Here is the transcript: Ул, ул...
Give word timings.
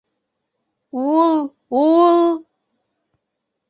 Ул, 1.03 1.39
ул... 1.83 2.21